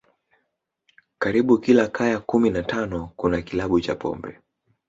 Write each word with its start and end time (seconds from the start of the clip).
Karibu 1.19 1.57
kila 1.57 1.87
kaya 1.87 2.19
kumi 2.19 2.49
na 2.49 2.63
tano 2.63 3.11
kuna 3.15 3.41
kilabu 3.41 3.81
cha 3.81 3.95
pombe 3.95 4.39